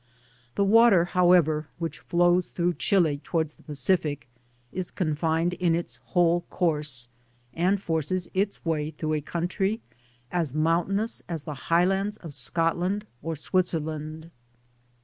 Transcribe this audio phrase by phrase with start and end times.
[0.55, 4.27] The water, however, which flows through Chili towards the Pacific,
[4.71, 7.07] is confined in its whole course,
[7.53, 9.79] and forces its way through a country
[10.31, 14.31] as moun tainous as the highlands^ of Scotland or Switzer land.